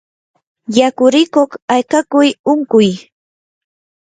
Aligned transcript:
yakurikuq 0.77 1.51
akakuy 1.77 2.29
unquy 2.51 2.89